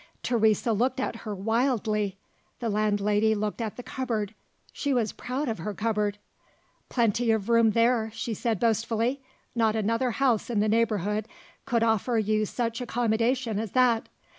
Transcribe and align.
Teresa 0.23 0.73
looked 0.73 0.99
at 0.99 1.17
her 1.27 1.35
wildly. 1.35 2.17
The 2.59 2.69
landlady 2.69 3.35
looked 3.35 3.61
at 3.61 3.75
the 3.77 3.83
cupboard: 3.83 4.33
she 4.73 4.95
was 4.95 5.11
proud 5.11 5.47
of 5.47 5.59
her 5.59 5.75
cupboard. 5.75 6.17
"Plenty 6.89 7.29
of 7.29 7.49
room 7.49 7.73
there," 7.73 8.09
she 8.11 8.33
said 8.33 8.59
boastfully: 8.59 9.21
"not 9.53 9.75
another 9.75 10.09
house 10.09 10.49
in 10.49 10.59
the 10.59 10.67
neighbourhood 10.67 11.27
could 11.67 11.83
offer 11.83 12.17
you 12.17 12.47
such 12.47 12.81
accommodation 12.81 13.59
as 13.59 13.73
that! 13.73 14.09